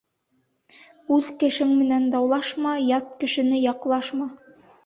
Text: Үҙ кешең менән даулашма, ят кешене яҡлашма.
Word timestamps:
Үҙ 1.17 1.29
кешең 1.43 1.75
менән 1.83 2.09
даулашма, 2.15 2.75
ят 2.89 3.15
кешене 3.21 3.63
яҡлашма. 3.69 4.31